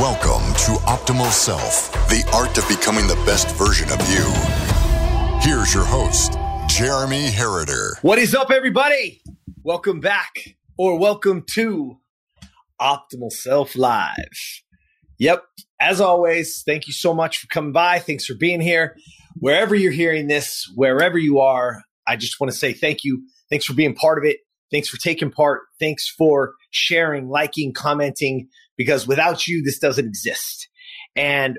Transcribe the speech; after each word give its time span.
Welcome 0.00 0.52
to 0.54 0.72
Optimal 0.88 1.30
Self, 1.30 1.92
the 2.08 2.28
art 2.34 2.58
of 2.58 2.66
becoming 2.66 3.06
the 3.06 3.14
best 3.24 3.54
version 3.54 3.88
of 3.92 4.00
you. 4.10 4.24
Here's 5.38 5.72
your 5.72 5.84
host, 5.84 6.32
Jeremy 6.66 7.28
Herriter. 7.28 8.02
What 8.02 8.18
is 8.18 8.34
up, 8.34 8.50
everybody? 8.50 9.22
Welcome 9.62 10.00
back, 10.00 10.56
or 10.76 10.98
welcome 10.98 11.44
to 11.52 12.00
Optimal 12.80 13.30
Self 13.30 13.76
Live. 13.76 14.62
Yep, 15.18 15.44
as 15.78 16.00
always, 16.00 16.64
thank 16.66 16.88
you 16.88 16.92
so 16.92 17.14
much 17.14 17.38
for 17.38 17.46
coming 17.46 17.70
by. 17.70 18.00
Thanks 18.00 18.26
for 18.26 18.34
being 18.34 18.60
here. 18.60 18.96
Wherever 19.36 19.76
you're 19.76 19.92
hearing 19.92 20.26
this, 20.26 20.68
wherever 20.74 21.18
you 21.18 21.38
are, 21.38 21.82
I 22.04 22.16
just 22.16 22.40
want 22.40 22.52
to 22.52 22.58
say 22.58 22.72
thank 22.72 23.04
you. 23.04 23.22
Thanks 23.48 23.64
for 23.64 23.74
being 23.74 23.94
part 23.94 24.18
of 24.18 24.24
it. 24.24 24.38
Thanks 24.72 24.88
for 24.88 24.96
taking 24.96 25.30
part. 25.30 25.60
Thanks 25.78 26.10
for 26.10 26.54
sharing, 26.70 27.28
liking, 27.28 27.72
commenting, 27.72 28.48
because 28.76 29.06
without 29.06 29.46
you, 29.46 29.62
this 29.62 29.78
doesn't 29.78 30.06
exist. 30.06 30.68
And 31.16 31.58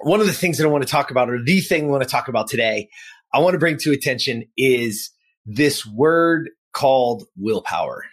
one 0.00 0.20
of 0.20 0.26
the 0.26 0.32
things 0.32 0.58
that 0.58 0.64
I 0.64 0.70
want 0.70 0.82
to 0.82 0.90
talk 0.90 1.10
about, 1.10 1.30
or 1.30 1.42
the 1.42 1.60
thing 1.60 1.84
I 1.84 1.88
want 1.88 2.02
to 2.02 2.08
talk 2.08 2.28
about 2.28 2.48
today, 2.48 2.88
I 3.32 3.40
want 3.40 3.54
to 3.54 3.58
bring 3.58 3.76
to 3.78 3.92
attention 3.92 4.44
is 4.56 5.10
this 5.46 5.86
word 5.86 6.50
called 6.72 7.24
willpower. 7.36 8.04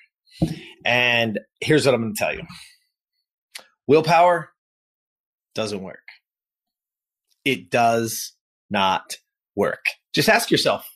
And 0.86 1.40
here's 1.62 1.86
what 1.86 1.96
I'm 1.96 2.02
going 2.02 2.14
to 2.14 2.20
tell 2.20 2.34
you 2.34 2.44
willpower 3.88 4.50
doesn't 5.56 5.82
work. 5.82 6.00
It 7.46 7.70
does 7.70 8.34
not 8.70 9.18
work. 9.56 9.86
Just 10.14 10.30
ask 10.30 10.52
yourself. 10.52 10.88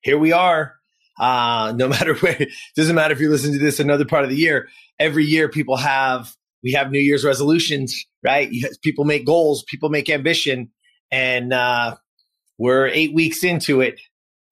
Here 0.00 0.16
we 0.16 0.32
are 0.32 0.76
uh, 1.18 1.72
no 1.76 1.88
matter 1.88 2.14
where, 2.14 2.46
doesn't 2.74 2.94
matter 2.94 3.14
if 3.14 3.20
you 3.20 3.30
listen 3.30 3.52
to 3.52 3.58
this 3.58 3.80
another 3.80 4.04
part 4.04 4.24
of 4.24 4.30
the 4.30 4.36
year. 4.36 4.68
Every 4.98 5.24
year, 5.24 5.48
people 5.48 5.76
have 5.76 6.34
we 6.66 6.72
have 6.72 6.90
New 6.90 6.98
Year's 6.98 7.24
resolutions, 7.24 7.94
right? 8.24 8.50
People 8.82 9.04
make 9.04 9.24
goals, 9.24 9.62
people 9.68 9.88
make 9.88 10.10
ambition, 10.10 10.72
and 11.12 11.52
uh, 11.52 11.94
we're 12.58 12.88
eight 12.88 13.14
weeks 13.14 13.44
into 13.44 13.80
it. 13.80 14.00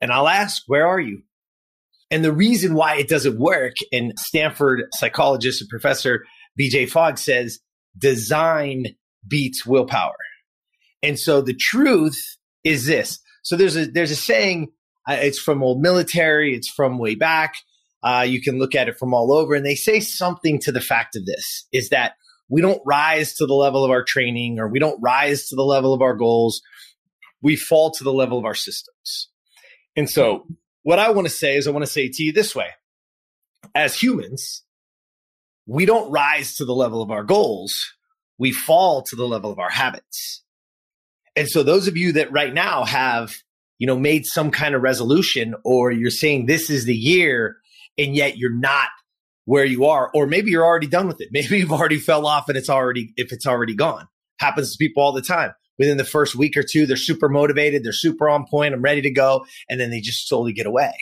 And 0.00 0.12
I'll 0.12 0.28
ask, 0.28 0.62
where 0.68 0.86
are 0.86 1.00
you? 1.00 1.22
And 2.12 2.24
the 2.24 2.32
reason 2.32 2.74
why 2.74 2.98
it 2.98 3.08
doesn't 3.08 3.36
work, 3.36 3.72
and 3.92 4.12
Stanford 4.16 4.84
psychologist 4.92 5.60
and 5.60 5.68
professor 5.68 6.24
BJ 6.58 6.88
Fogg 6.88 7.18
says, 7.18 7.58
design 7.98 8.94
beats 9.26 9.66
willpower. 9.66 10.14
And 11.02 11.18
so 11.18 11.40
the 11.40 11.54
truth 11.54 12.22
is 12.62 12.86
this. 12.86 13.18
So 13.42 13.56
there's 13.56 13.76
a 13.76 13.86
there's 13.86 14.12
a 14.12 14.16
saying 14.16 14.68
uh, 15.08 15.16
it's 15.20 15.40
from 15.40 15.64
old 15.64 15.82
military, 15.82 16.54
it's 16.54 16.70
from 16.70 16.96
way 16.96 17.16
back. 17.16 17.54
Uh, 18.04 18.24
you 18.26 18.40
can 18.40 18.58
look 18.58 18.74
at 18.74 18.88
it 18.88 18.98
from 18.98 19.14
all 19.14 19.32
over, 19.32 19.54
and 19.54 19.64
they 19.64 19.74
say 19.74 19.98
something 20.00 20.60
to 20.60 20.70
the 20.70 20.80
fact 20.80 21.16
of 21.16 21.24
this 21.24 21.66
is 21.72 21.88
that 21.88 22.12
we 22.48 22.60
don't 22.60 22.82
rise 22.84 23.34
to 23.34 23.46
the 23.46 23.54
level 23.54 23.84
of 23.84 23.90
our 23.90 24.04
training 24.04 24.58
or 24.58 24.68
we 24.68 24.78
don't 24.78 25.00
rise 25.00 25.48
to 25.48 25.56
the 25.56 25.64
level 25.64 25.94
of 25.94 26.02
our 26.02 26.14
goals. 26.14 26.60
We 27.40 27.56
fall 27.56 27.90
to 27.92 28.04
the 28.04 28.12
level 28.12 28.38
of 28.38 28.44
our 28.44 28.54
systems. 28.54 29.30
And 29.96 30.08
so, 30.10 30.46
what 30.82 30.98
I 30.98 31.10
want 31.10 31.26
to 31.26 31.32
say 31.32 31.56
is, 31.56 31.66
I 31.66 31.70
want 31.70 31.84
to 31.84 31.90
say 31.90 32.08
to 32.08 32.22
you 32.22 32.32
this 32.32 32.54
way 32.54 32.68
as 33.74 33.98
humans, 33.98 34.62
we 35.66 35.86
don't 35.86 36.12
rise 36.12 36.56
to 36.56 36.66
the 36.66 36.74
level 36.74 37.00
of 37.00 37.10
our 37.10 37.24
goals, 37.24 37.74
we 38.38 38.52
fall 38.52 39.02
to 39.02 39.16
the 39.16 39.26
level 39.26 39.50
of 39.50 39.58
our 39.58 39.70
habits. 39.70 40.42
And 41.36 41.48
so, 41.48 41.62
those 41.62 41.88
of 41.88 41.96
you 41.96 42.12
that 42.12 42.30
right 42.30 42.52
now 42.52 42.84
have 42.84 43.34
you 43.78 43.86
know, 43.86 43.98
made 43.98 44.24
some 44.24 44.50
kind 44.50 44.74
of 44.74 44.82
resolution 44.82 45.54
or 45.64 45.90
you're 45.90 46.10
saying 46.10 46.46
this 46.46 46.70
is 46.70 46.84
the 46.84 46.94
year 46.94 47.56
and 47.98 48.14
yet 48.14 48.36
you're 48.38 48.54
not 48.54 48.88
where 49.44 49.64
you 49.64 49.84
are, 49.84 50.10
or 50.14 50.26
maybe 50.26 50.50
you're 50.50 50.64
already 50.64 50.86
done 50.86 51.06
with 51.06 51.20
it. 51.20 51.28
Maybe 51.32 51.58
you've 51.58 51.72
already 51.72 51.98
fell 51.98 52.26
off 52.26 52.48
and 52.48 52.56
it's 52.56 52.70
already, 52.70 53.12
if 53.16 53.30
it's 53.30 53.46
already 53.46 53.74
gone. 53.74 54.08
Happens 54.38 54.72
to 54.72 54.78
people 54.78 55.02
all 55.02 55.12
the 55.12 55.20
time. 55.20 55.52
Within 55.78 55.98
the 55.98 56.04
first 56.04 56.34
week 56.34 56.56
or 56.56 56.62
two, 56.62 56.86
they're 56.86 56.96
super 56.96 57.28
motivated, 57.28 57.84
they're 57.84 57.92
super 57.92 58.28
on 58.28 58.46
point, 58.46 58.72
I'm 58.72 58.80
ready 58.80 59.02
to 59.02 59.10
go, 59.10 59.44
and 59.68 59.78
then 59.78 59.90
they 59.90 60.00
just 60.00 60.28
slowly 60.28 60.52
get 60.52 60.66
away. 60.66 60.94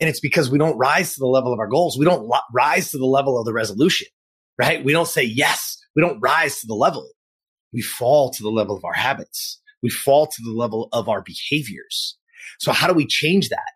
And 0.00 0.10
it's 0.10 0.20
because 0.20 0.50
we 0.50 0.58
don't 0.58 0.76
rise 0.76 1.14
to 1.14 1.20
the 1.20 1.26
level 1.26 1.52
of 1.52 1.60
our 1.60 1.68
goals. 1.68 1.96
We 1.96 2.04
don't 2.04 2.28
rise 2.52 2.90
to 2.90 2.98
the 2.98 3.06
level 3.06 3.38
of 3.38 3.46
the 3.46 3.52
resolution, 3.52 4.08
right? 4.58 4.84
We 4.84 4.92
don't 4.92 5.08
say 5.08 5.22
yes. 5.22 5.78
We 5.94 6.02
don't 6.02 6.20
rise 6.20 6.60
to 6.60 6.66
the 6.66 6.74
level. 6.74 7.08
We 7.72 7.80
fall 7.80 8.30
to 8.30 8.42
the 8.42 8.50
level 8.50 8.76
of 8.76 8.84
our 8.84 8.92
habits 8.92 9.60
we 9.84 9.90
fall 9.90 10.26
to 10.26 10.42
the 10.42 10.50
level 10.50 10.88
of 10.92 11.10
our 11.10 11.20
behaviors. 11.20 12.16
So 12.58 12.72
how 12.72 12.88
do 12.88 12.94
we 12.94 13.06
change 13.06 13.50
that? 13.50 13.72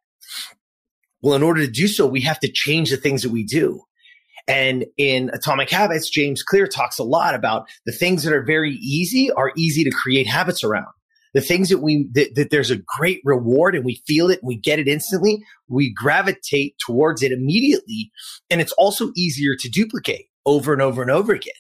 Well, 1.23 1.34
in 1.34 1.43
order 1.43 1.65
to 1.65 1.71
do 1.71 1.89
so, 1.89 2.06
we 2.06 2.21
have 2.23 2.41
to 2.41 2.51
change 2.51 2.91
the 2.91 2.97
things 2.97 3.23
that 3.23 3.31
we 3.31 3.45
do. 3.45 3.83
And 4.47 4.87
in 4.97 5.31
Atomic 5.34 5.69
Habits, 5.69 6.09
James 6.09 6.43
Clear 6.43 6.67
talks 6.67 6.99
a 6.99 7.05
lot 7.05 7.34
about 7.34 7.69
the 7.84 7.93
things 7.93 8.23
that 8.23 8.33
are 8.33 8.43
very 8.43 8.75
easy 8.77 9.31
are 9.31 9.53
easy 9.56 9.84
to 9.84 9.91
create 9.91 10.27
habits 10.27 10.65
around. 10.65 10.87
The 11.34 11.43
things 11.43 11.69
that 11.69 11.79
we, 11.79 12.09
that, 12.15 12.34
that 12.37 12.51
there's 12.51 12.71
a 12.71 12.81
great 12.99 13.21
reward 13.25 13.75
and 13.75 13.84
we 13.84 14.03
feel 14.06 14.31
it 14.31 14.41
and 14.41 14.49
we 14.49 14.56
get 14.56 14.79
it 14.79 14.89
instantly, 14.89 15.45
we 15.69 15.93
gravitate 15.93 16.77
towards 16.84 17.23
it 17.23 17.33
immediately. 17.33 18.11
And 18.49 18.62
it's 18.62 18.73
also 18.73 19.11
easier 19.15 19.55
to 19.59 19.69
duplicate 19.69 20.27
over 20.47 20.73
and 20.73 20.81
over 20.81 21.03
and 21.03 21.11
over 21.11 21.35
again. 21.35 21.53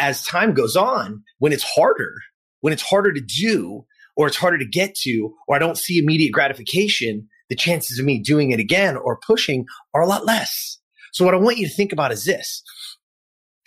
As 0.00 0.24
time 0.24 0.54
goes 0.54 0.74
on, 0.74 1.22
when 1.38 1.52
it's 1.52 1.62
harder, 1.62 2.14
when 2.60 2.72
it's 2.72 2.82
harder 2.82 3.12
to 3.12 3.20
do 3.20 3.86
or 4.16 4.26
it's 4.26 4.36
harder 4.36 4.58
to 4.58 4.66
get 4.66 4.96
to 5.02 5.32
or 5.46 5.54
I 5.54 5.60
don't 5.60 5.78
see 5.78 5.98
immediate 5.98 6.32
gratification, 6.32 7.28
the 7.50 7.56
chances 7.56 7.98
of 7.98 8.06
me 8.06 8.18
doing 8.18 8.52
it 8.52 8.60
again 8.60 8.96
or 8.96 9.18
pushing 9.18 9.66
are 9.92 10.00
a 10.00 10.06
lot 10.06 10.24
less. 10.24 10.78
So 11.12 11.24
what 11.24 11.34
I 11.34 11.38
want 11.38 11.58
you 11.58 11.68
to 11.68 11.74
think 11.74 11.92
about 11.92 12.12
is 12.12 12.24
this. 12.24 12.62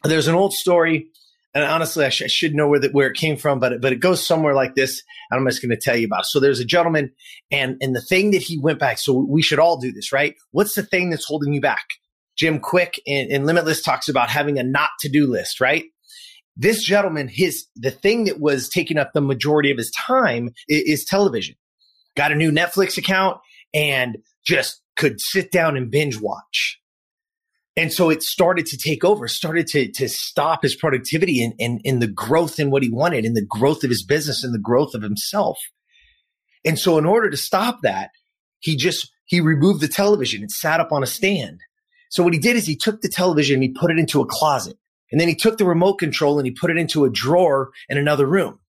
There's 0.03 0.27
an 0.27 0.35
old 0.35 0.53
story 0.53 1.09
and 1.55 1.63
honestly, 1.63 2.03
I, 2.03 2.09
sh- 2.09 2.23
I 2.23 2.27
should 2.27 2.55
know 2.55 2.67
where 2.67 2.79
the, 2.79 2.89
where 2.89 3.07
it 3.07 3.15
came 3.15 3.37
from, 3.37 3.59
but 3.59 3.73
it, 3.73 3.81
but 3.81 3.93
it 3.93 3.99
goes 3.99 4.25
somewhere 4.25 4.55
like 4.55 4.73
this. 4.73 5.03
And 5.29 5.39
I'm 5.39 5.47
just 5.47 5.61
going 5.61 5.69
to 5.69 5.77
tell 5.77 5.95
you 5.95 6.07
about. 6.07 6.21
It. 6.21 6.25
So 6.27 6.39
there's 6.39 6.59
a 6.59 6.65
gentleman, 6.65 7.11
and 7.51 7.77
and 7.79 7.95
the 7.95 8.01
thing 8.01 8.31
that 8.31 8.41
he 8.41 8.57
went 8.57 8.79
back. 8.79 8.97
So 8.97 9.13
we 9.13 9.43
should 9.43 9.59
all 9.59 9.77
do 9.77 9.91
this, 9.91 10.11
right? 10.11 10.33
What's 10.49 10.73
the 10.73 10.81
thing 10.81 11.11
that's 11.11 11.25
holding 11.25 11.53
you 11.53 11.61
back? 11.61 11.85
Jim 12.35 12.59
Kwik 12.59 12.97
in, 13.05 13.29
in 13.29 13.45
Limitless 13.45 13.83
talks 13.83 14.09
about 14.09 14.31
having 14.31 14.57
a 14.57 14.63
not 14.63 14.89
to 15.01 15.09
do 15.09 15.27
list, 15.27 15.61
right? 15.61 15.83
this 16.55 16.83
gentleman, 16.83 17.27
his 17.27 17.65
the 17.75 17.91
thing 17.91 18.25
that 18.25 18.39
was 18.39 18.69
taking 18.69 18.97
up 18.97 19.11
the 19.13 19.21
majority 19.21 19.71
of 19.71 19.77
his 19.77 19.91
time 19.91 20.49
is, 20.67 20.99
is 20.99 21.05
television. 21.05 21.55
Got 22.15 22.31
a 22.31 22.35
new 22.35 22.51
Netflix 22.51 22.97
account 22.97 23.37
and 23.73 24.17
just 24.45 24.81
could 24.95 25.19
sit 25.19 25.51
down 25.51 25.75
and 25.75 25.91
binge 25.91 26.19
watch. 26.19 26.79
And 27.75 27.91
so 27.91 28.11
it 28.11 28.21
started 28.21 28.67
to 28.67 28.77
take 28.77 29.03
over, 29.03 29.27
started 29.27 29.65
to, 29.67 29.91
to 29.93 30.07
stop 30.07 30.61
his 30.61 30.75
productivity 30.75 31.43
and, 31.43 31.53
and, 31.59 31.81
and 31.83 32.01
the 32.01 32.07
growth 32.07 32.59
in 32.59 32.69
what 32.69 32.83
he 32.83 32.89
wanted 32.89 33.25
and 33.25 33.35
the 33.35 33.45
growth 33.45 33.83
of 33.83 33.89
his 33.89 34.05
business 34.05 34.43
and 34.43 34.53
the 34.53 34.59
growth 34.59 34.93
of 34.93 35.01
himself. 35.01 35.57
And 36.63 36.77
so 36.77 36.97
in 36.99 37.05
order 37.05 37.31
to 37.31 37.37
stop 37.37 37.81
that, 37.81 38.11
he 38.59 38.75
just, 38.75 39.11
he 39.25 39.41
removed 39.41 39.81
the 39.81 39.87
television. 39.87 40.43
It 40.43 40.51
sat 40.51 40.79
up 40.79 40.91
on 40.91 41.01
a 41.01 41.07
stand. 41.07 41.61
So 42.09 42.23
what 42.23 42.33
he 42.33 42.39
did 42.39 42.55
is 42.55 42.67
he 42.67 42.75
took 42.75 43.01
the 43.01 43.09
television 43.09 43.55
and 43.55 43.63
he 43.63 43.69
put 43.69 43.89
it 43.89 43.97
into 43.97 44.21
a 44.21 44.27
closet. 44.27 44.77
And 45.11 45.19
then 45.19 45.27
he 45.27 45.35
took 45.35 45.57
the 45.57 45.65
remote 45.65 45.95
control 45.95 46.37
and 46.37 46.45
he 46.45 46.51
put 46.51 46.69
it 46.69 46.77
into 46.77 47.05
a 47.05 47.09
drawer 47.09 47.71
in 47.89 47.97
another 47.97 48.27
room. 48.27 48.59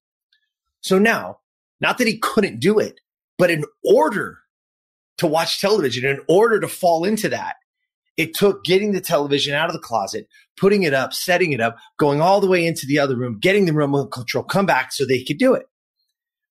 So 0.80 0.98
now, 0.98 1.40
not 1.80 1.98
that 1.98 2.06
he 2.06 2.18
couldn't 2.18 2.60
do 2.60 2.78
it, 2.78 3.00
but 3.36 3.50
in 3.50 3.64
order 3.84 4.38
to 5.18 5.26
watch 5.26 5.60
television, 5.60 6.04
in 6.04 6.20
order 6.28 6.60
to 6.60 6.68
fall 6.68 7.04
into 7.04 7.28
that, 7.28 7.56
it 8.16 8.34
took 8.34 8.64
getting 8.64 8.92
the 8.92 9.00
television 9.00 9.54
out 9.54 9.68
of 9.68 9.72
the 9.72 9.80
closet, 9.80 10.28
putting 10.56 10.84
it 10.84 10.94
up, 10.94 11.12
setting 11.12 11.52
it 11.52 11.60
up, 11.60 11.76
going 11.98 12.20
all 12.20 12.40
the 12.40 12.48
way 12.48 12.64
into 12.66 12.86
the 12.86 12.98
other 12.98 13.16
room, 13.16 13.38
getting 13.40 13.64
the 13.64 13.72
remote 13.72 14.12
control, 14.12 14.44
come 14.44 14.66
back 14.66 14.92
so 14.92 15.04
they 15.04 15.24
could 15.24 15.38
do 15.38 15.54
it. 15.54 15.66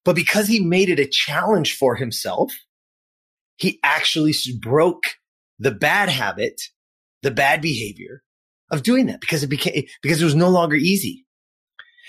But 0.04 0.16
because 0.16 0.46
he 0.46 0.60
made 0.60 0.90
it 0.90 1.00
a 1.00 1.08
challenge 1.10 1.76
for 1.76 1.96
himself, 1.96 2.52
he 3.56 3.80
actually 3.82 4.34
broke 4.60 5.04
the 5.58 5.70
bad 5.70 6.08
habit, 6.08 6.60
the 7.22 7.30
bad 7.30 7.62
behavior, 7.62 8.22
of 8.70 8.82
doing 8.82 9.06
that 9.06 9.20
because 9.20 9.42
it 9.42 9.48
became, 9.48 9.84
because 10.02 10.20
it 10.20 10.24
was 10.24 10.34
no 10.34 10.48
longer 10.48 10.76
easy. 10.76 11.24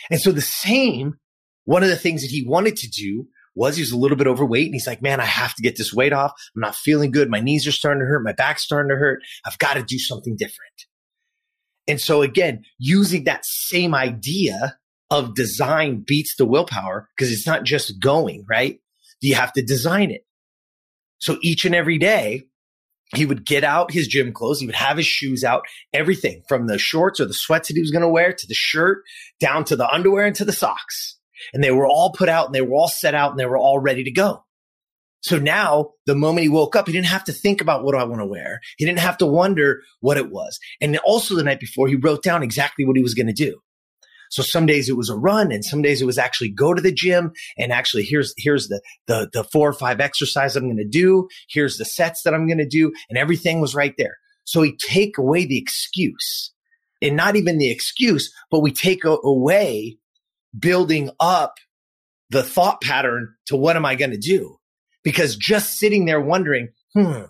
And 0.10 0.19
so 0.19 0.31
the 0.31 0.42
same, 0.42 1.13
one 1.63 1.84
of 1.84 1.90
the 1.90 1.96
things 1.96 2.22
that 2.22 2.31
he 2.31 2.46
wanted 2.46 2.75
to 2.78 2.90
do 2.90 3.28
was 3.56 3.78
he 3.78 3.81
was 3.81 3.92
a 3.92 3.98
little 3.98 4.18
bit 4.18 4.28
overweight 4.28 4.66
and 4.66 4.75
he's 4.75 4.88
like, 4.88 5.02
man, 5.02 5.19
I 5.19 5.25
have 5.25 5.56
to 5.56 5.62
get 5.62 5.78
this 5.78 5.94
weight 5.94 6.13
off. 6.13 6.34
I'm 6.56 6.62
not 6.62 6.75
feeling 6.75 7.12
good. 7.12 7.30
My 7.30 7.40
knees 7.40 7.66
are 7.66 7.72
starting 7.72 8.02
to 8.02 8.06
hurt. 8.06 8.24
My 8.24 8.34
back's 8.34 8.63
starting 8.63 8.90
to 8.90 8.96
hurt. 8.96 9.22
I've 9.46 9.57
got 9.57 9.75
to 9.75 9.84
do 9.84 9.98
something 9.98 10.36
different. 10.38 10.86
And 11.88 12.02
so 12.02 12.22
again, 12.22 12.63
using 12.78 13.24
that 13.24 13.46
same 13.46 13.96
idea 13.96 14.78
of 15.12 15.36
design 15.36 16.04
beats 16.06 16.36
the 16.36 16.46
willpower 16.46 17.10
because 17.16 17.31
it's 17.31 17.48
not 17.48 17.63
just 17.63 18.00
going, 18.00 18.46
right? 18.50 18.80
You 19.22 19.36
have 19.36 19.54
to 19.54 19.62
design 19.62 20.12
it. 20.12 20.25
So 21.19 21.38
each 21.42 21.66
and 21.66 21.74
every 21.74 21.98
day, 21.98 22.44
he 23.16 23.25
would 23.25 23.46
get 23.46 23.63
out 23.63 23.92
his 23.92 24.08
gym 24.08 24.34
clothes. 24.34 24.60
He 24.60 24.66
would 24.66 24.75
have 24.75 24.98
his 24.98 25.06
shoes 25.06 25.44
out, 25.44 25.63
everything 25.94 26.42
from 26.48 26.68
the 26.68 26.78
shorts 26.78 27.19
or 27.19 27.25
the 27.25 27.34
sweats 27.34 27.68
that 27.68 27.75
he 27.75 27.81
was 27.81 27.92
going 27.92 28.01
to 28.01 28.10
wear 28.10 28.34
to 28.34 28.48
the 28.48 28.56
shirt 28.56 29.04
down 29.40 29.63
to 29.66 29.75
the 29.75 29.88
underwear 29.88 30.25
and 30.25 30.36
to 30.36 30.46
the 30.46 30.51
socks. 30.51 31.18
And 31.54 31.64
they 31.64 31.72
were 31.72 31.88
all 31.88 32.12
put 32.12 32.30
out 32.30 32.48
and 32.48 32.56
they 32.56 32.62
were 32.62 32.76
all 32.76 32.88
set 32.88 33.16
out 33.16 33.32
and 33.32 33.40
they 33.40 33.46
were 33.46 33.58
all 33.58 33.80
ready 33.80 34.04
to 34.04 34.12
go. 34.12 34.44
So 35.22 35.40
now 35.40 35.94
the 36.06 36.14
moment 36.14 36.44
he 36.44 36.50
woke 36.50 36.76
up, 36.76 36.86
he 36.86 36.94
didn't 36.94 37.08
have 37.08 37.24
to 37.24 37.34
think 37.34 37.60
about 37.60 37.84
what 37.84 37.94
do 37.94 37.98
I 37.98 38.04
want 38.04 38.22
to 38.22 38.28
wear. 38.28 38.60
He 38.78 38.86
didn't 38.86 39.00
have 39.00 39.18
to 39.18 39.26
wonder 39.26 39.82
what 40.00 40.18
it 40.18 40.30
was. 40.30 40.60
And 40.80 40.98
also 41.00 41.34
the 41.34 41.44
night 41.44 41.60
before, 41.60 41.88
he 41.88 41.96
wrote 41.96 42.22
down 42.22 42.44
exactly 42.44 42.86
what 42.86 42.96
he 42.96 43.02
was 43.02 43.16
going 43.16 43.26
to 43.28 43.34
do. 43.34 43.60
So 44.30 44.44
some 44.44 44.68
days 44.68 44.88
it 44.88 44.98
was 44.98 45.10
a 45.10 45.16
run 45.16 45.52
and 45.52 45.66
some 45.66 45.82
days 45.82 46.02
it 46.02 46.06
was 46.06 46.20
actually 46.20 46.50
go 46.50 46.76
to 46.76 46.82
the 46.82 46.92
gym 46.92 47.32
and 47.58 47.72
actually 47.72 48.04
here's, 48.04 48.34
here's 48.38 48.68
the, 48.68 48.82
the, 49.08 49.30
the 49.34 49.44
four 49.46 49.68
or 49.68 49.74
five 49.74 50.00
exercises 50.00 50.56
I'm 50.56 50.66
going 50.66 50.78
to 50.78 50.86
do. 50.86 51.28
Here's 51.50 51.78
the 51.78 51.86
sets 51.86 52.22
that 52.24 52.34
I'm 52.34 52.48
going 52.48 52.60
to 52.60 52.68
do. 52.68 52.94
And 53.10 53.18
everything 53.18 53.62
was 53.62 53.74
right 53.74 53.96
there. 53.98 54.18
So 54.44 54.62
we 54.62 54.78
take 54.78 55.18
away 55.18 55.46
the 55.46 55.58
excuse 55.58 56.54
and 57.02 57.16
not 57.16 57.36
even 57.36 57.58
the 57.58 57.72
excuse, 57.72 58.32
but 58.52 58.60
we 58.60 58.72
take 58.72 59.04
away 59.06 59.98
building 60.57 61.10
up 61.19 61.56
the 62.30 62.44
thought 62.44 62.81
pattern 62.81 63.36
to 63.48 63.56
what 63.56 63.75
am 63.75 63.86
I 63.86 63.96
going 63.96 64.12
to 64.12 64.18
do? 64.18 64.60
Because 65.04 65.36
just 65.36 65.78
sitting 65.78 66.06
there 66.06 66.19
wondering, 66.19 66.69
hmm, 66.94 67.24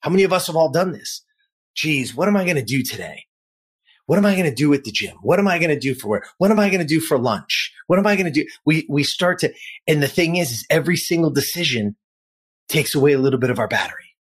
how 0.00 0.10
many 0.10 0.22
of 0.22 0.32
us 0.32 0.46
have 0.46 0.56
all 0.56 0.70
done 0.70 0.92
this? 0.92 1.22
Geez, 1.74 2.14
what 2.14 2.28
am 2.28 2.36
I 2.36 2.44
going 2.44 2.56
to 2.56 2.62
do 2.62 2.82
today? 2.82 3.24
What 4.06 4.18
am 4.18 4.26
I 4.26 4.34
going 4.34 4.48
to 4.48 4.54
do 4.54 4.72
at 4.72 4.84
the 4.84 4.92
gym? 4.92 5.16
What 5.20 5.40
am 5.40 5.48
I 5.48 5.58
going 5.58 5.70
to 5.70 5.78
do 5.78 5.94
for 5.94 6.08
work? 6.08 6.28
What 6.38 6.52
am 6.52 6.60
I 6.60 6.68
going 6.68 6.80
to 6.80 6.86
do 6.86 7.00
for 7.00 7.18
lunch? 7.18 7.72
What 7.88 7.98
am 7.98 8.06
I 8.06 8.14
going 8.14 8.26
to 8.26 8.30
do? 8.32 8.48
We, 8.64 8.86
we 8.88 9.02
start 9.02 9.40
to, 9.40 9.52
and 9.88 10.00
the 10.00 10.08
thing 10.08 10.36
is, 10.36 10.52
is 10.52 10.66
every 10.70 10.96
single 10.96 11.30
decision 11.30 11.96
takes 12.68 12.94
away 12.94 13.12
a 13.12 13.18
little 13.18 13.40
bit 13.40 13.50
of 13.50 13.58
our 13.58 13.68
battery. 13.68 14.14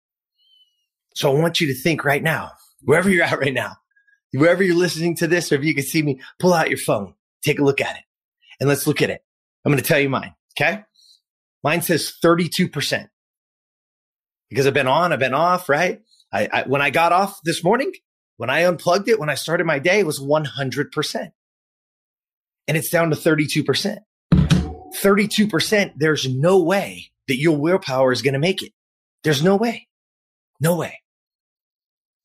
So 1.14 1.34
I 1.34 1.38
want 1.38 1.60
you 1.60 1.66
to 1.66 1.74
think 1.74 2.04
right 2.04 2.22
now, 2.22 2.52
wherever 2.82 3.10
you're 3.10 3.24
at 3.24 3.38
right 3.38 3.52
now, 3.52 3.76
wherever 4.32 4.62
you're 4.62 4.76
listening 4.76 5.16
to 5.16 5.26
this, 5.26 5.50
or 5.50 5.56
if 5.56 5.64
you 5.64 5.74
can 5.74 5.84
see 5.84 6.02
me, 6.02 6.20
pull 6.38 6.54
out 6.54 6.70
your 6.70 6.78
phone, 6.78 7.14
take 7.44 7.58
a 7.58 7.64
look 7.64 7.80
at 7.80 7.96
it, 7.96 8.02
and 8.60 8.68
let's 8.68 8.86
look 8.86 9.02
at 9.02 9.10
it. 9.10 9.20
I'm 9.64 9.72
going 9.72 9.82
to 9.82 9.88
tell 9.88 10.00
you 10.00 10.08
mine. 10.08 10.34
Okay. 10.58 10.82
Mine 11.62 11.82
says 11.82 12.12
32% 12.22 13.08
because 14.50 14.66
I've 14.66 14.74
been 14.74 14.88
on, 14.88 15.12
I've 15.12 15.18
been 15.18 15.34
off, 15.34 15.68
right? 15.68 16.00
I, 16.32 16.48
I, 16.52 16.62
when 16.64 16.82
I 16.82 16.90
got 16.90 17.12
off 17.12 17.40
this 17.44 17.62
morning, 17.62 17.92
when 18.36 18.50
I 18.50 18.64
unplugged 18.64 19.08
it, 19.08 19.20
when 19.20 19.30
I 19.30 19.34
started 19.34 19.64
my 19.64 19.78
day, 19.78 20.00
it 20.00 20.06
was 20.06 20.20
100%. 20.20 21.32
And 22.68 22.76
it's 22.76 22.90
down 22.90 23.10
to 23.10 23.16
32%. 23.16 23.98
32%, 24.34 25.92
there's 25.96 26.28
no 26.28 26.62
way 26.62 27.10
that 27.28 27.38
your 27.38 27.56
willpower 27.56 28.12
is 28.12 28.22
going 28.22 28.34
to 28.34 28.40
make 28.40 28.62
it. 28.62 28.72
There's 29.24 29.42
no 29.42 29.56
way. 29.56 29.88
No 30.60 30.76
way. 30.76 31.00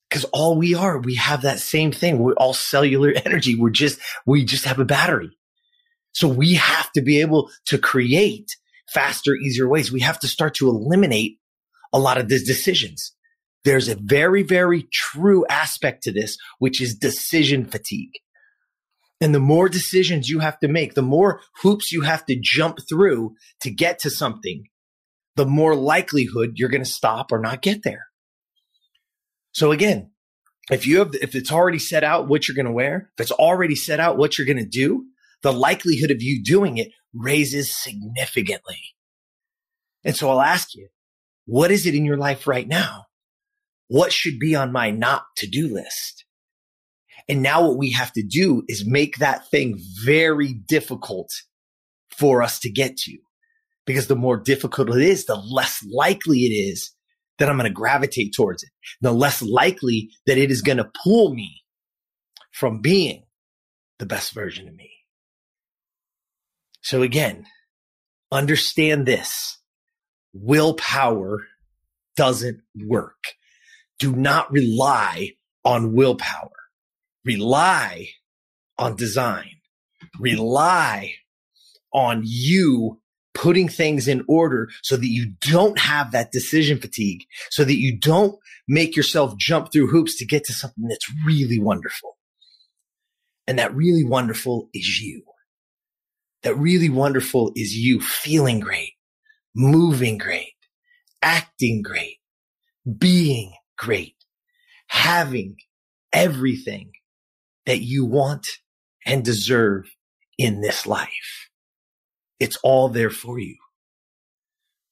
Because 0.08 0.24
all 0.24 0.56
we 0.56 0.74
are, 0.74 0.98
we 0.98 1.14
have 1.16 1.42
that 1.42 1.60
same 1.60 1.92
thing. 1.92 2.18
We're 2.18 2.34
all 2.34 2.54
cellular 2.54 3.12
energy. 3.24 3.54
We're 3.54 3.70
just, 3.70 4.00
we 4.26 4.44
just 4.44 4.64
have 4.64 4.78
a 4.78 4.84
battery. 4.84 5.37
So 6.12 6.28
we 6.28 6.54
have 6.54 6.90
to 6.92 7.02
be 7.02 7.20
able 7.20 7.50
to 7.66 7.78
create 7.78 8.56
faster, 8.92 9.34
easier 9.34 9.68
ways. 9.68 9.92
We 9.92 10.00
have 10.00 10.18
to 10.20 10.28
start 10.28 10.54
to 10.56 10.68
eliminate 10.68 11.38
a 11.92 11.98
lot 11.98 12.18
of 12.18 12.28
these 12.28 12.46
decisions. 12.46 13.12
There's 13.64 13.88
a 13.88 13.96
very, 13.96 14.42
very 14.42 14.86
true 14.92 15.44
aspect 15.48 16.04
to 16.04 16.12
this, 16.12 16.38
which 16.58 16.80
is 16.80 16.94
decision 16.94 17.66
fatigue. 17.66 18.12
And 19.20 19.34
the 19.34 19.40
more 19.40 19.68
decisions 19.68 20.30
you 20.30 20.38
have 20.38 20.58
to 20.60 20.68
make, 20.68 20.94
the 20.94 21.02
more 21.02 21.40
hoops 21.62 21.92
you 21.92 22.02
have 22.02 22.24
to 22.26 22.38
jump 22.40 22.78
through 22.88 23.34
to 23.62 23.70
get 23.70 23.98
to 24.00 24.10
something, 24.10 24.64
the 25.36 25.46
more 25.46 25.74
likelihood 25.74 26.52
you're 26.54 26.68
going 26.68 26.84
to 26.84 26.90
stop 26.90 27.32
or 27.32 27.40
not 27.40 27.62
get 27.62 27.82
there. 27.82 28.06
So 29.52 29.72
again, 29.72 30.12
if 30.70 30.86
you 30.86 30.98
have, 30.98 31.14
if 31.14 31.34
it's 31.34 31.50
already 31.50 31.78
set 31.78 32.04
out 32.04 32.28
what 32.28 32.46
you're 32.46 32.54
going 32.54 32.66
to 32.66 32.72
wear, 32.72 33.10
if 33.18 33.22
it's 33.22 33.32
already 33.32 33.74
set 33.74 33.98
out 33.98 34.18
what 34.18 34.38
you're 34.38 34.46
going 34.46 34.58
to 34.58 34.64
do, 34.64 35.06
the 35.42 35.52
likelihood 35.52 36.10
of 36.10 36.22
you 36.22 36.42
doing 36.42 36.78
it 36.78 36.88
raises 37.14 37.74
significantly. 37.74 38.78
And 40.04 40.16
so 40.16 40.30
I'll 40.30 40.40
ask 40.40 40.74
you, 40.74 40.88
what 41.46 41.70
is 41.70 41.86
it 41.86 41.94
in 41.94 42.04
your 42.04 42.16
life 42.16 42.46
right 42.46 42.66
now? 42.66 43.04
What 43.88 44.12
should 44.12 44.38
be 44.38 44.54
on 44.54 44.72
my 44.72 44.90
not 44.90 45.24
to 45.38 45.46
do 45.46 45.72
list? 45.72 46.24
And 47.28 47.42
now 47.42 47.66
what 47.66 47.78
we 47.78 47.92
have 47.92 48.12
to 48.12 48.22
do 48.22 48.62
is 48.68 48.86
make 48.86 49.18
that 49.18 49.50
thing 49.50 49.78
very 50.04 50.52
difficult 50.52 51.30
for 52.10 52.42
us 52.42 52.58
to 52.60 52.70
get 52.70 52.96
to. 52.98 53.18
Because 53.86 54.06
the 54.06 54.16
more 54.16 54.36
difficult 54.36 54.90
it 54.90 55.02
is, 55.02 55.24
the 55.24 55.36
less 55.36 55.84
likely 55.90 56.40
it 56.40 56.52
is 56.52 56.92
that 57.38 57.48
I'm 57.48 57.56
going 57.56 57.68
to 57.68 57.74
gravitate 57.74 58.34
towards 58.34 58.62
it. 58.62 58.70
The 59.00 59.12
less 59.12 59.40
likely 59.40 60.10
that 60.26 60.38
it 60.38 60.50
is 60.50 60.60
going 60.60 60.78
to 60.78 60.90
pull 61.02 61.34
me 61.34 61.62
from 62.52 62.80
being 62.80 63.24
the 63.98 64.06
best 64.06 64.32
version 64.32 64.68
of 64.68 64.74
me. 64.74 64.90
So 66.82 67.02
again, 67.02 67.46
understand 68.30 69.06
this 69.06 69.58
willpower 70.32 71.46
doesn't 72.16 72.60
work. 72.86 73.22
Do 73.98 74.14
not 74.14 74.50
rely 74.52 75.32
on 75.64 75.94
willpower. 75.94 76.50
Rely 77.24 78.08
on 78.78 78.96
design. 78.96 79.56
Rely 80.20 81.14
on 81.92 82.22
you 82.24 83.00
putting 83.34 83.68
things 83.68 84.08
in 84.08 84.24
order 84.28 84.68
so 84.82 84.96
that 84.96 85.06
you 85.06 85.32
don't 85.40 85.78
have 85.78 86.10
that 86.10 86.32
decision 86.32 86.78
fatigue, 86.78 87.24
so 87.50 87.64
that 87.64 87.76
you 87.76 87.96
don't 87.96 88.36
make 88.66 88.96
yourself 88.96 89.36
jump 89.38 89.72
through 89.72 89.88
hoops 89.88 90.16
to 90.18 90.26
get 90.26 90.44
to 90.44 90.52
something 90.52 90.88
that's 90.88 91.12
really 91.24 91.58
wonderful. 91.58 92.16
And 93.46 93.58
that 93.58 93.74
really 93.74 94.04
wonderful 94.04 94.68
is 94.74 95.00
you. 95.00 95.22
That 96.42 96.56
really 96.56 96.88
wonderful 96.88 97.52
is 97.54 97.76
you 97.76 98.00
feeling 98.00 98.60
great, 98.60 98.92
moving 99.54 100.18
great, 100.18 100.54
acting 101.20 101.82
great, 101.82 102.18
being 102.98 103.52
great, 103.76 104.14
having 104.86 105.56
everything 106.12 106.92
that 107.66 107.80
you 107.80 108.04
want 108.04 108.46
and 109.04 109.24
deserve 109.24 109.90
in 110.38 110.60
this 110.60 110.86
life. 110.86 111.50
It's 112.38 112.56
all 112.62 112.88
there 112.88 113.10
for 113.10 113.38
you. 113.38 113.56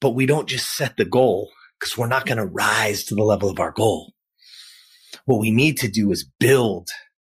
But 0.00 0.10
we 0.10 0.26
don't 0.26 0.48
just 0.48 0.76
set 0.76 0.96
the 0.96 1.04
goal 1.04 1.50
because 1.78 1.96
we're 1.96 2.08
not 2.08 2.26
going 2.26 2.38
to 2.38 2.44
rise 2.44 3.04
to 3.04 3.14
the 3.14 3.22
level 3.22 3.48
of 3.48 3.60
our 3.60 3.72
goal. 3.72 4.12
What 5.24 5.40
we 5.40 5.50
need 5.50 5.78
to 5.78 5.88
do 5.88 6.10
is 6.10 6.28
build 6.38 6.88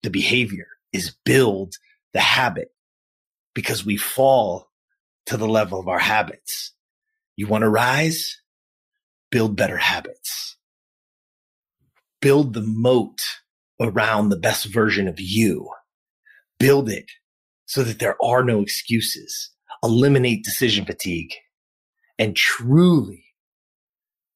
the 0.04 0.10
behavior, 0.10 0.68
is 0.92 1.16
build 1.26 1.76
the 2.14 2.20
habit 2.20 2.70
because 3.54 3.86
we 3.86 3.98
fall 3.98 4.70
to 5.26 5.38
the 5.38 5.48
level 5.48 5.80
of 5.80 5.88
our 5.88 6.00
habits. 6.00 6.74
You 7.36 7.48
want 7.48 7.64
to 7.64 7.70
rise? 7.70 8.42
Build 9.30 9.56
better 9.56 9.78
habits. 9.78 10.58
Build 12.22 12.54
the 12.54 12.62
moat 12.62 13.20
around 13.80 14.30
the 14.30 14.38
best 14.38 14.66
version 14.66 15.08
of 15.08 15.20
you. 15.20 15.70
Build 16.60 16.90
it 16.90 17.10
so 17.66 17.84
that 17.84 18.00
there 18.00 18.18
are 18.24 18.44
no 18.44 18.62
excuses. 18.62 19.52
Eliminate 19.84 20.44
decision 20.44 20.86
fatigue 20.86 21.34
and 22.20 22.36
truly 22.36 23.26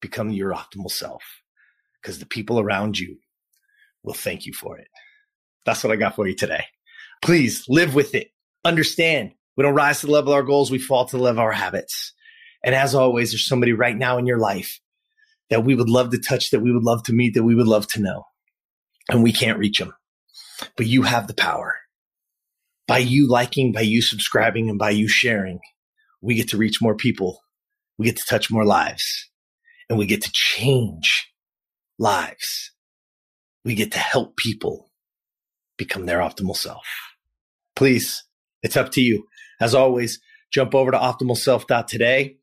become 0.00 0.30
your 0.30 0.52
optimal 0.52 0.90
self 0.90 1.22
because 2.00 2.18
the 2.18 2.26
people 2.26 2.58
around 2.58 2.98
you 2.98 3.18
will 4.02 4.14
thank 4.14 4.46
you 4.46 4.52
for 4.52 4.78
it. 4.78 4.88
That's 5.64 5.84
what 5.84 5.92
I 5.92 5.96
got 5.96 6.16
for 6.16 6.26
you 6.26 6.34
today. 6.34 6.64
Please 7.22 7.64
live 7.68 7.94
with 7.94 8.14
it. 8.14 8.28
Understand 8.66 9.32
we 9.56 9.62
don't 9.62 9.74
rise 9.74 10.00
to 10.00 10.06
the 10.06 10.12
level 10.12 10.32
of 10.32 10.36
our 10.36 10.42
goals. 10.42 10.70
We 10.70 10.78
fall 10.78 11.06
to 11.06 11.16
the 11.16 11.22
level 11.22 11.40
of 11.40 11.44
our 11.44 11.52
habits. 11.52 12.12
And 12.64 12.74
as 12.74 12.94
always, 12.94 13.30
there's 13.30 13.46
somebody 13.46 13.72
right 13.72 13.96
now 13.96 14.18
in 14.18 14.26
your 14.26 14.38
life 14.38 14.80
that 15.50 15.64
we 15.64 15.74
would 15.74 15.88
love 15.88 16.10
to 16.10 16.18
touch, 16.18 16.50
that 16.50 16.60
we 16.60 16.72
would 16.72 16.82
love 16.82 17.04
to 17.04 17.12
meet, 17.12 17.34
that 17.34 17.44
we 17.44 17.54
would 17.54 17.68
love 17.68 17.86
to 17.88 18.02
know. 18.02 18.24
And 19.08 19.22
we 19.22 19.32
can't 19.32 19.58
reach 19.58 19.78
them, 19.78 19.94
but 20.76 20.86
you 20.86 21.02
have 21.02 21.28
the 21.28 21.34
power. 21.34 21.76
By 22.88 22.98
you 22.98 23.28
liking, 23.28 23.72
by 23.72 23.82
you 23.82 24.02
subscribing, 24.02 24.68
and 24.68 24.78
by 24.78 24.90
you 24.90 25.06
sharing, 25.06 25.60
we 26.20 26.34
get 26.34 26.48
to 26.48 26.56
reach 26.56 26.82
more 26.82 26.96
people. 26.96 27.40
We 27.98 28.06
get 28.06 28.16
to 28.16 28.24
touch 28.28 28.50
more 28.50 28.64
lives 28.64 29.30
and 29.88 29.98
we 29.98 30.06
get 30.06 30.22
to 30.22 30.30
change 30.32 31.30
lives. 31.98 32.72
We 33.64 33.74
get 33.74 33.92
to 33.92 33.98
help 33.98 34.36
people 34.36 34.90
become 35.76 36.06
their 36.06 36.18
optimal 36.18 36.56
self. 36.56 36.86
Please, 37.74 38.24
it's 38.62 38.76
up 38.76 38.92
to 38.92 39.00
you. 39.00 39.26
As 39.60 39.74
always, 39.74 40.20
jump 40.52 40.74
over 40.74 40.90
to 40.90 40.98
optimalself.today. 40.98 42.36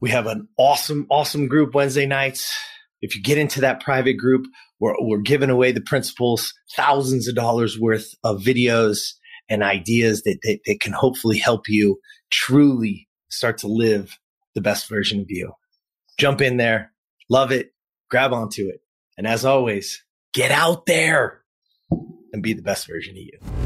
We 0.00 0.10
have 0.10 0.26
an 0.26 0.48
awesome, 0.58 1.06
awesome 1.10 1.48
group 1.48 1.74
Wednesday 1.74 2.06
nights. 2.06 2.54
If 3.00 3.16
you 3.16 3.22
get 3.22 3.38
into 3.38 3.62
that 3.62 3.80
private 3.80 4.14
group, 4.14 4.46
we're, 4.80 4.94
we're 4.98 5.18
giving 5.18 5.50
away 5.50 5.72
the 5.72 5.80
principles, 5.80 6.52
thousands 6.76 7.28
of 7.28 7.34
dollars 7.34 7.78
worth 7.78 8.14
of 8.24 8.42
videos 8.42 9.14
and 9.48 9.62
ideas 9.62 10.22
that, 10.22 10.38
that, 10.42 10.58
that 10.66 10.80
can 10.80 10.92
hopefully 10.92 11.38
help 11.38 11.68
you 11.68 11.98
truly 12.30 13.08
start 13.28 13.58
to 13.58 13.68
live 13.68 14.18
the 14.54 14.60
best 14.60 14.88
version 14.88 15.20
of 15.20 15.26
you. 15.28 15.52
Jump 16.18 16.40
in 16.40 16.56
there, 16.56 16.92
love 17.28 17.52
it, 17.52 17.72
grab 18.10 18.32
onto 18.32 18.68
it. 18.68 18.80
And 19.16 19.26
as 19.26 19.44
always, 19.44 20.04
get 20.32 20.50
out 20.50 20.86
there 20.86 21.42
and 22.32 22.42
be 22.42 22.52
the 22.52 22.62
best 22.62 22.86
version 22.86 23.14
of 23.14 23.22
you. 23.22 23.65